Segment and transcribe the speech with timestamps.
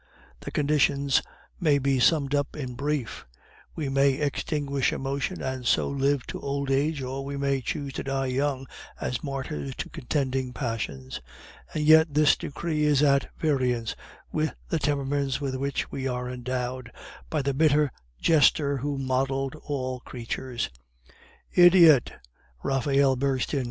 [0.39, 1.21] The conditions
[1.59, 3.27] may be summed up in brief;
[3.75, 8.03] we may extinguish emotion, and so live to old age, or we may choose to
[8.03, 8.65] die young
[8.99, 11.21] as martyrs to contending passions.
[11.75, 13.95] And yet this decree is at variance
[14.31, 16.91] with the temperaments with which we were endowed
[17.29, 20.71] by the bitter jester who modeled all creatures."
[21.53, 22.11] "Idiot!"
[22.63, 23.59] Raphael burst in.